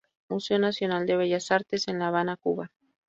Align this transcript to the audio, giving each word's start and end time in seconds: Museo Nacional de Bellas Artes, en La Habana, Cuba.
Museo 0.29 0.57
Nacional 0.57 1.05
de 1.05 1.15
Bellas 1.15 1.51
Artes, 1.51 1.87
en 1.87 1.99
La 1.99 2.07
Habana, 2.07 2.35
Cuba. 2.35 2.71